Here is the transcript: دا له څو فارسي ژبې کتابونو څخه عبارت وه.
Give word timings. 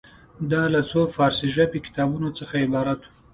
دا 0.51 0.63
له 0.73 0.81
څو 0.89 0.99
فارسي 1.15 1.47
ژبې 1.55 1.79
کتابونو 1.85 2.27
څخه 2.39 2.55
عبارت 2.65 2.99
وه. 3.03 3.07